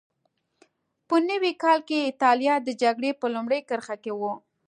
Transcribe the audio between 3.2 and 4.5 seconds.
په لومړۍ کرښه کې وه.